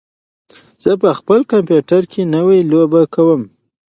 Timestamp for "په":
1.01-1.09